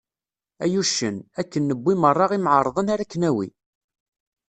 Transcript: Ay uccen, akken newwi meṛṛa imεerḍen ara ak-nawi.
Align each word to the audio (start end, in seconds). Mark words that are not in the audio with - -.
Ay 0.63 0.73
uccen, 0.81 1.15
akken 1.39 1.63
newwi 1.67 1.93
meṛṛa 2.01 2.25
imεerḍen 2.37 2.91
ara 2.93 3.03
ak-nawi. 3.05 3.47